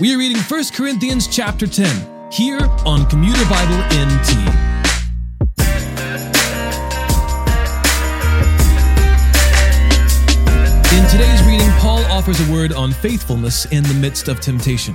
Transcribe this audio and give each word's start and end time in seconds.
We 0.00 0.14
are 0.14 0.18
reading 0.18 0.40
1 0.40 0.64
Corinthians 0.74 1.26
chapter 1.26 1.66
10 1.66 2.30
here 2.30 2.60
on 2.86 3.04
Commuter 3.06 3.44
Bible 3.50 3.78
NT. 3.86 4.30
In 10.94 11.04
today's 11.10 11.42
reading, 11.44 11.68
Paul 11.80 12.04
offers 12.04 12.38
a 12.48 12.52
word 12.52 12.72
on 12.72 12.92
faithfulness 12.92 13.64
in 13.72 13.82
the 13.82 13.94
midst 13.94 14.28
of 14.28 14.38
temptation. 14.38 14.94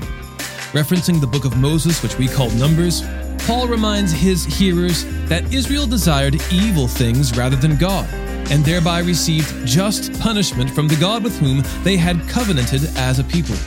Referencing 0.71 1.20
the 1.20 1.27
book 1.27 1.43
of 1.43 1.57
Moses, 1.57 2.01
which 2.01 2.17
we 2.17 2.29
call 2.29 2.49
Numbers, 2.51 3.04
Paul 3.39 3.67
reminds 3.67 4.13
his 4.13 4.45
hearers 4.45 5.04
that 5.27 5.54
Israel 5.54 5.85
desired 5.85 6.35
evil 6.49 6.88
things 6.88 7.35
rather 7.35 7.57
than 7.57 7.75
God, 7.75 8.07
and 8.49 8.63
thereby 8.63 8.99
received 8.99 9.67
just 9.67 10.17
punishment 10.21 10.70
from 10.70 10.88
the 10.88 10.95
God 10.95 11.25
with 11.25 11.38
whom 11.39 11.61
they 11.83 11.97
had 11.97 12.25
covenanted 12.29 12.85
as 12.95 13.20
a 13.20 13.25
people. 13.25 13.57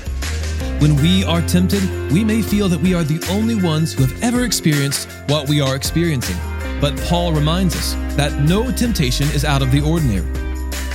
When 0.79 0.95
we 0.97 1.25
are 1.25 1.41
tempted, 1.41 1.83
we 2.13 2.23
may 2.23 2.43
feel 2.43 2.69
that 2.69 2.79
we 2.79 2.93
are 2.93 3.03
the 3.03 3.27
only 3.31 3.55
ones 3.55 3.95
who 3.95 4.05
have 4.05 4.23
ever 4.23 4.45
experienced 4.45 5.09
what 5.27 5.49
we 5.49 5.59
are 5.59 5.75
experiencing. 5.75 6.37
But 6.83 6.95
Paul 7.05 7.33
reminds 7.33 7.75
us 7.75 7.95
that 8.17 8.43
no 8.43 8.71
temptation 8.71 9.27
is 9.29 9.43
out 9.43 9.63
of 9.63 9.73
the 9.73 9.81
ordinary. 9.81 10.31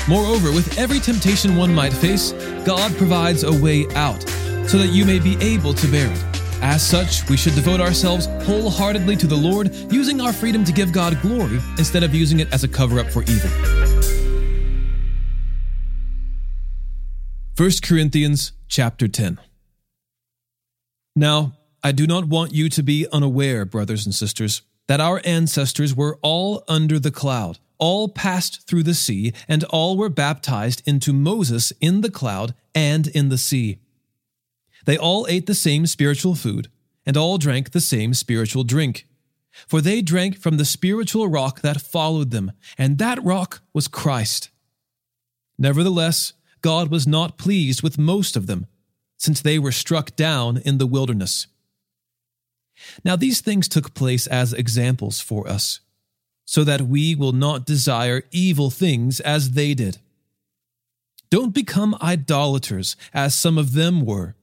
Moreover, 0.07 0.51
with 0.51 0.77
every 0.77 0.99
temptation 0.99 1.55
one 1.55 1.73
might 1.73 1.93
face, 1.93 2.31
God 2.63 2.95
provides 2.95 3.43
a 3.43 3.51
way 3.51 3.87
out 3.95 4.21
so 4.69 4.77
that 4.77 4.91
you 4.91 5.03
may 5.03 5.17
be 5.17 5.35
able 5.41 5.73
to 5.73 5.87
bear 5.87 6.11
it. 6.11 6.25
As 6.61 6.87
such, 6.87 7.27
we 7.27 7.35
should 7.35 7.55
devote 7.55 7.79
ourselves 7.79 8.27
wholeheartedly 8.45 9.15
to 9.15 9.25
the 9.25 9.35
Lord, 9.35 9.73
using 9.91 10.21
our 10.21 10.31
freedom 10.31 10.63
to 10.65 10.71
give 10.71 10.91
God 10.91 11.19
glory 11.23 11.59
instead 11.79 12.03
of 12.03 12.13
using 12.13 12.39
it 12.39 12.53
as 12.53 12.63
a 12.63 12.67
cover 12.67 12.99
up 12.99 13.07
for 13.07 13.23
evil. 13.23 13.49
1 17.57 17.71
Corinthians 17.83 18.51
chapter 18.67 19.07
10 19.07 19.39
now, 21.21 21.53
I 21.83 21.91
do 21.91 22.07
not 22.07 22.25
want 22.25 22.51
you 22.51 22.67
to 22.69 22.81
be 22.81 23.07
unaware, 23.13 23.63
brothers 23.63 24.05
and 24.07 24.13
sisters, 24.13 24.63
that 24.87 24.99
our 24.99 25.21
ancestors 25.23 25.95
were 25.95 26.17
all 26.23 26.63
under 26.67 26.97
the 26.97 27.11
cloud, 27.11 27.59
all 27.77 28.09
passed 28.09 28.67
through 28.67 28.83
the 28.83 28.95
sea, 28.95 29.31
and 29.47 29.63
all 29.65 29.97
were 29.97 30.09
baptized 30.09 30.81
into 30.87 31.13
Moses 31.13 31.71
in 31.79 32.01
the 32.01 32.09
cloud 32.09 32.55
and 32.73 33.05
in 33.07 33.29
the 33.29 33.37
sea. 33.37 33.77
They 34.85 34.97
all 34.97 35.27
ate 35.29 35.45
the 35.45 35.53
same 35.53 35.85
spiritual 35.85 36.33
food, 36.33 36.69
and 37.05 37.15
all 37.15 37.37
drank 37.37 37.69
the 37.69 37.81
same 37.81 38.15
spiritual 38.15 38.63
drink. 38.63 39.05
For 39.67 39.79
they 39.79 40.01
drank 40.01 40.39
from 40.39 40.57
the 40.57 40.65
spiritual 40.65 41.27
rock 41.27 41.61
that 41.61 41.81
followed 41.81 42.31
them, 42.31 42.51
and 42.79 42.97
that 42.97 43.23
rock 43.23 43.61
was 43.73 43.87
Christ. 43.87 44.49
Nevertheless, 45.59 46.33
God 46.61 46.89
was 46.89 47.05
not 47.05 47.37
pleased 47.37 47.83
with 47.83 47.99
most 47.99 48.35
of 48.35 48.47
them 48.47 48.65
since 49.21 49.39
they 49.39 49.59
were 49.59 49.71
struck 49.71 50.15
down 50.15 50.57
in 50.57 50.79
the 50.79 50.87
wilderness. 50.87 51.45
Now, 53.05 53.15
these 53.15 53.39
things 53.39 53.67
took 53.67 53.93
place 53.93 54.25
as 54.25 54.51
examples 54.51 55.19
for 55.19 55.47
us, 55.47 55.81
so 56.43 56.63
that 56.63 56.81
we 56.81 57.13
will 57.13 57.31
not 57.31 57.63
desire 57.63 58.23
evil 58.31 58.71
things 58.71 59.19
as 59.19 59.51
they 59.51 59.75
did. 59.75 59.99
Don't 61.29 61.53
become 61.53 61.95
idolaters, 62.01 62.95
as 63.13 63.35
some 63.35 63.59
of 63.59 63.73
them 63.73 64.03
were. 64.03 64.35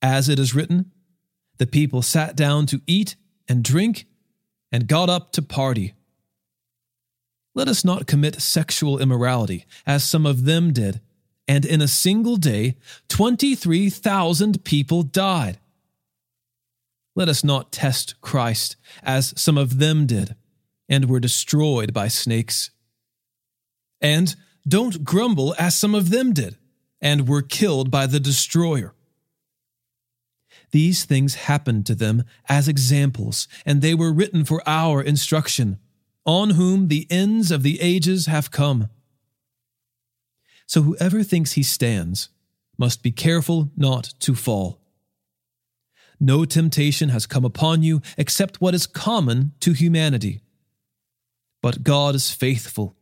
As 0.00 0.30
it 0.30 0.38
is 0.38 0.54
written, 0.54 0.90
the 1.58 1.66
people 1.66 2.00
sat 2.00 2.34
down 2.34 2.64
to 2.68 2.80
eat 2.86 3.14
and 3.46 3.62
drink 3.62 4.06
and 4.72 4.88
got 4.88 5.10
up 5.10 5.32
to 5.32 5.42
party. 5.42 5.92
Let 7.54 7.68
us 7.68 7.84
not 7.84 8.06
commit 8.06 8.40
sexual 8.40 8.98
immorality, 8.98 9.66
as 9.86 10.02
some 10.02 10.24
of 10.24 10.46
them 10.46 10.72
did 10.72 11.02
and 11.48 11.64
in 11.64 11.80
a 11.80 11.88
single 11.88 12.36
day, 12.36 12.76
23,000 13.08 14.64
people 14.64 15.02
died. 15.02 15.58
Let 17.14 17.28
us 17.28 17.44
not 17.44 17.72
test 17.72 18.20
Christ 18.20 18.76
as 19.02 19.34
some 19.36 19.58
of 19.58 19.78
them 19.78 20.06
did 20.06 20.34
and 20.88 21.08
were 21.08 21.20
destroyed 21.20 21.92
by 21.92 22.08
snakes. 22.08 22.70
And 24.00 24.34
don't 24.66 25.04
grumble 25.04 25.54
as 25.58 25.78
some 25.78 25.94
of 25.94 26.10
them 26.10 26.32
did 26.32 26.56
and 27.00 27.28
were 27.28 27.42
killed 27.42 27.90
by 27.90 28.06
the 28.06 28.20
destroyer. 28.20 28.94
These 30.70 31.04
things 31.04 31.34
happened 31.34 31.84
to 31.86 31.94
them 31.94 32.24
as 32.48 32.66
examples, 32.68 33.46
and 33.66 33.82
they 33.82 33.94
were 33.94 34.12
written 34.12 34.44
for 34.44 34.62
our 34.66 35.02
instruction, 35.02 35.78
on 36.24 36.50
whom 36.50 36.88
the 36.88 37.06
ends 37.10 37.50
of 37.50 37.62
the 37.62 37.80
ages 37.80 38.26
have 38.26 38.50
come. 38.50 38.88
So 40.72 40.80
whoever 40.80 41.22
thinks 41.22 41.52
he 41.52 41.62
stands 41.62 42.30
must 42.78 43.02
be 43.02 43.10
careful 43.10 43.70
not 43.76 44.14
to 44.20 44.34
fall. 44.34 44.80
No 46.18 46.46
temptation 46.46 47.10
has 47.10 47.26
come 47.26 47.44
upon 47.44 47.82
you 47.82 48.00
except 48.16 48.58
what 48.58 48.74
is 48.74 48.86
common 48.86 49.52
to 49.60 49.74
humanity. 49.74 50.40
But 51.60 51.82
God 51.82 52.14
is 52.14 52.30
faithful. 52.30 52.96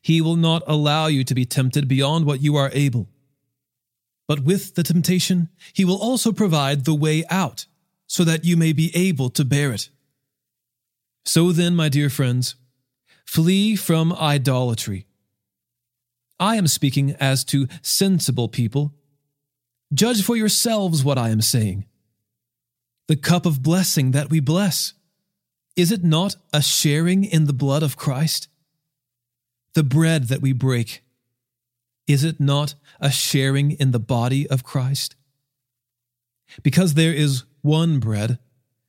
He 0.00 0.22
will 0.22 0.36
not 0.36 0.62
allow 0.66 1.08
you 1.08 1.22
to 1.22 1.34
be 1.34 1.44
tempted 1.44 1.86
beyond 1.86 2.24
what 2.24 2.40
you 2.40 2.56
are 2.56 2.70
able. 2.72 3.10
But 4.26 4.40
with 4.40 4.74
the 4.74 4.82
temptation, 4.82 5.50
He 5.74 5.84
will 5.84 6.00
also 6.00 6.32
provide 6.32 6.86
the 6.86 6.94
way 6.94 7.26
out 7.28 7.66
so 8.06 8.24
that 8.24 8.46
you 8.46 8.56
may 8.56 8.72
be 8.72 8.90
able 8.96 9.28
to 9.28 9.44
bear 9.44 9.74
it. 9.74 9.90
So 11.26 11.52
then, 11.52 11.76
my 11.76 11.90
dear 11.90 12.08
friends, 12.08 12.54
flee 13.26 13.76
from 13.76 14.14
idolatry. 14.14 15.04
I 16.40 16.56
am 16.56 16.66
speaking 16.66 17.14
as 17.20 17.44
to 17.44 17.68
sensible 17.82 18.48
people. 18.48 18.94
Judge 19.92 20.24
for 20.24 20.36
yourselves 20.36 21.04
what 21.04 21.18
I 21.18 21.28
am 21.28 21.42
saying. 21.42 21.84
The 23.08 23.16
cup 23.16 23.44
of 23.44 23.62
blessing 23.62 24.12
that 24.12 24.30
we 24.30 24.40
bless, 24.40 24.94
is 25.76 25.92
it 25.92 26.02
not 26.02 26.36
a 26.52 26.62
sharing 26.62 27.24
in 27.24 27.44
the 27.44 27.52
blood 27.52 27.82
of 27.82 27.96
Christ? 27.96 28.48
The 29.74 29.84
bread 29.84 30.28
that 30.28 30.40
we 30.40 30.52
break, 30.52 31.02
is 32.06 32.24
it 32.24 32.40
not 32.40 32.74
a 33.00 33.10
sharing 33.10 33.72
in 33.72 33.90
the 33.90 34.00
body 34.00 34.48
of 34.48 34.64
Christ? 34.64 35.16
Because 36.62 36.94
there 36.94 37.12
is 37.12 37.44
one 37.60 38.00
bread, 38.00 38.38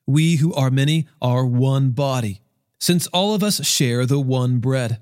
we 0.08 0.38
who 0.38 0.54
are 0.54 0.72
many 0.72 1.08
are 1.22 1.46
one 1.46 1.92
body, 1.92 2.42
since 2.80 3.08
all 3.08 3.34
of 3.34 3.44
us 3.44 3.66
share 3.66 4.06
the 4.06 4.20
one 4.20 4.60
bread. 4.60 5.02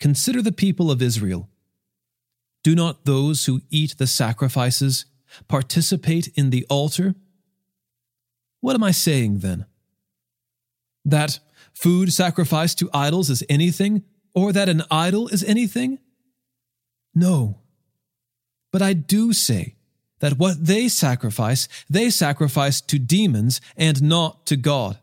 Consider 0.00 0.42
the 0.42 0.52
people 0.52 0.90
of 0.90 1.02
Israel. 1.02 1.48
Do 2.64 2.74
not 2.74 3.04
those 3.04 3.46
who 3.46 3.60
eat 3.70 3.96
the 3.98 4.06
sacrifices 4.06 5.04
participate 5.48 6.28
in 6.34 6.50
the 6.50 6.66
altar? 6.68 7.14
What 8.60 8.74
am 8.74 8.82
I 8.82 8.90
saying 8.90 9.38
then? 9.38 9.66
That 11.04 11.38
food 11.72 12.12
sacrificed 12.12 12.78
to 12.78 12.90
idols 12.92 13.30
is 13.30 13.44
anything, 13.48 14.02
or 14.34 14.52
that 14.52 14.68
an 14.68 14.82
idol 14.90 15.28
is 15.28 15.44
anything? 15.44 15.98
No. 17.14 17.60
But 18.72 18.82
I 18.82 18.92
do 18.92 19.32
say 19.32 19.76
that 20.20 20.38
what 20.38 20.66
they 20.66 20.88
sacrifice, 20.88 21.68
they 21.88 22.10
sacrifice 22.10 22.80
to 22.82 22.98
demons 22.98 23.60
and 23.76 24.02
not 24.02 24.46
to 24.46 24.56
God. 24.56 24.98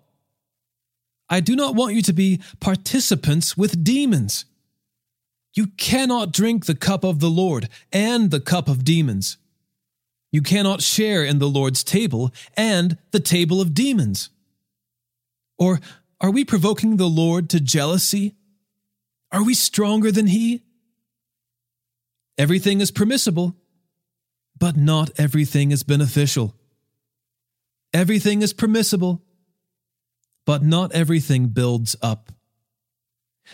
I 1.30 1.40
do 1.40 1.56
not 1.56 1.76
want 1.76 1.96
you 1.96 2.02
to 2.04 2.14
be 2.14 2.40
participants 2.60 3.58
with 3.58 3.84
demons. 3.84 4.46
You 5.58 5.68
cannot 5.76 6.32
drink 6.32 6.68
the 6.68 6.76
cup 6.76 7.04
of 7.04 7.20
the 7.20 7.32
Lord 7.32 7.68
and 7.92 8.30
the 8.30 8.40
cup 8.40 8.70
of 8.70 8.84
demons. 8.84 9.38
You 10.32 10.44
cannot 10.44 10.84
share 10.84 11.24
in 11.24 11.40
the 11.40 11.50
Lord's 11.50 11.84
table 11.84 12.32
and 12.56 13.00
the 13.10 13.20
table 13.20 13.60
of 13.60 13.74
demons. 13.74 14.30
Or 15.58 15.80
are 16.22 16.30
we 16.30 16.46
provoking 16.46 16.98
the 16.98 17.10
Lord 17.10 17.50
to 17.50 17.60
jealousy? 17.60 18.36
Are 19.32 19.44
we 19.44 19.56
stronger 19.56 20.12
than 20.12 20.28
He? 20.28 20.62
Everything 22.38 22.80
is 22.80 22.92
permissible, 22.92 23.56
but 24.60 24.78
not 24.78 25.10
everything 25.18 25.72
is 25.72 25.82
beneficial. 25.82 26.54
Everything 27.96 28.44
is 28.44 28.54
permissible, 28.54 29.24
but 30.46 30.62
not 30.62 30.94
everything 30.94 31.48
builds 31.48 31.96
up. 32.00 32.32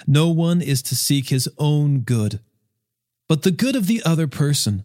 No 0.07 0.30
one 0.30 0.62
is 0.62 0.81
to 0.84 0.95
seek 0.95 1.30
his 1.30 1.50
own 1.57 2.00
good, 2.00 2.40
but 3.28 3.44
the 3.44 3.51
good 3.51 3.75
of 3.75 3.88
the 3.88 4.01
other 4.04 4.28
person. 4.28 4.84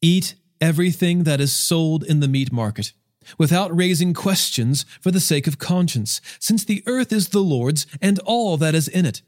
Eat 0.00 0.34
everything 0.60 1.24
that 1.24 1.40
is 1.40 1.52
sold 1.52 2.04
in 2.04 2.20
the 2.20 2.28
meat 2.28 2.52
market, 2.52 2.92
without 3.38 3.76
raising 3.76 4.14
questions 4.14 4.84
for 5.00 5.10
the 5.10 5.20
sake 5.20 5.46
of 5.46 5.58
conscience, 5.58 6.20
since 6.38 6.64
the 6.64 6.82
earth 6.86 7.12
is 7.12 7.28
the 7.28 7.40
Lord's 7.40 7.86
and 8.00 8.18
all 8.20 8.56
that 8.56 8.74
is 8.74 8.88
in 8.88 9.04
it. 9.04 9.22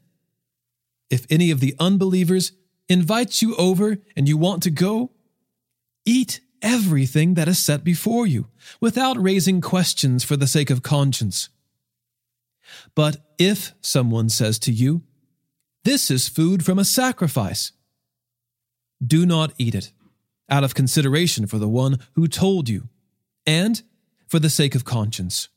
If 1.09 1.25
any 1.29 1.51
of 1.51 1.59
the 1.59 1.75
unbelievers 1.79 2.51
invites 2.87 3.41
you 3.41 3.55
over 3.55 3.97
and 4.15 4.27
you 4.27 4.37
want 4.37 4.63
to 4.63 4.69
go, 4.69 5.11
eat 6.05 6.39
everything 6.61 7.33
that 7.35 7.47
is 7.47 7.59
set 7.59 7.83
before 7.83 8.25
you, 8.27 8.47
without 8.79 9.21
raising 9.21 9.61
questions 9.61 10.23
for 10.23 10.35
the 10.35 10.47
sake 10.47 10.69
of 10.69 10.83
conscience. 10.83 11.49
But 12.95 13.17
if 13.37 13.73
someone 13.81 14.29
says 14.29 14.59
to 14.59 14.71
you, 14.71 15.03
This 15.83 16.11
is 16.11 16.27
food 16.27 16.65
from 16.65 16.79
a 16.79 16.85
sacrifice, 16.85 17.71
do 19.05 19.25
not 19.25 19.53
eat 19.57 19.75
it, 19.75 19.91
out 20.49 20.63
of 20.63 20.75
consideration 20.75 21.47
for 21.47 21.57
the 21.57 21.69
one 21.69 21.99
who 22.13 22.27
told 22.27 22.67
you, 22.67 22.89
and 23.45 23.81
for 24.27 24.39
the 24.39 24.49
sake 24.49 24.75
of 24.75 24.85
conscience. 24.85 25.49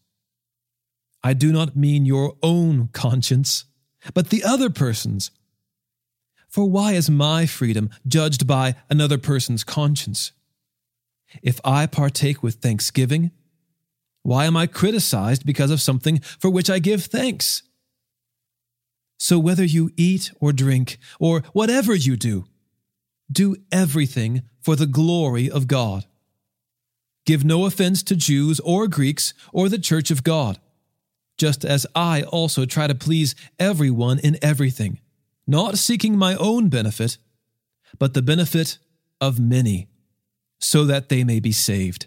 I 1.25 1.35
do 1.35 1.53
not 1.53 1.77
mean 1.77 2.05
your 2.05 2.37
own 2.43 2.89
conscience, 2.93 3.65
but 4.15 4.31
the 4.31 4.43
other 4.43 4.71
person's. 4.71 5.31
For 6.49 6.69
why 6.69 6.93
is 6.93 7.09
my 7.09 7.47
freedom 7.47 7.91
judged 8.07 8.47
by 8.47 8.75
another 8.91 9.19
person's 9.19 9.65
conscience? 9.65 10.33
If 11.43 11.61
I 11.65 11.87
partake 11.87 12.43
with 12.43 12.57
thanksgiving, 12.57 13.31
why 14.23 14.45
am 14.45 14.57
I 14.57 14.67
criticized 14.67 15.45
because 15.45 15.71
of 15.71 15.81
something 15.81 16.21
for 16.21 16.51
which 16.51 16.71
I 16.71 16.79
give 16.79 17.05
thanks? 17.05 17.63
So 19.19 19.39
whether 19.39 19.65
you 19.65 19.91
eat 19.97 20.33
or 20.41 20.53
drink, 20.53 20.99
or 21.21 21.43
whatever 21.53 21.95
you 21.95 22.17
do, 22.17 22.47
do 23.31 23.57
everything 23.71 24.43
for 24.61 24.77
the 24.77 24.87
glory 24.87 25.51
of 25.51 25.67
God. 25.67 26.07
Give 27.25 27.45
no 27.45 27.65
offense 27.65 28.03
to 28.05 28.17
Jews 28.17 28.59
or 28.61 28.89
Greeks 28.89 29.33
or 29.53 29.69
the 29.69 29.79
church 29.79 30.11
of 30.11 30.25
God, 30.25 30.59
just 31.39 31.65
as 31.65 31.87
I 31.95 32.23
also 32.23 32.65
try 32.65 32.89
to 32.89 32.95
please 32.95 33.35
everyone 33.59 34.19
in 34.19 34.39
everything, 34.43 34.99
not 35.47 35.79
seeking 35.79 36.17
my 36.17 36.35
own 36.35 36.69
benefit, 36.69 37.17
but 37.99 38.15
the 38.15 38.23
benefit 38.23 38.79
of 39.21 39.39
many, 39.39 39.89
so 40.61 40.85
that 40.85 41.09
they 41.09 41.23
may 41.23 41.39
be 41.39 41.53
saved. 41.53 42.07